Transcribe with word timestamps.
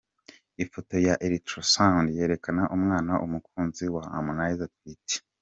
Ifoto 0.63 0.95
ya 1.07 1.15
Ultrasound 1.27 2.05
yerekana 2.17 2.63
umwana 2.75 3.11
umukunzi 3.25 3.83
wa 3.93 4.01
Harmonize 4.11 4.61
atwite. 4.69 5.15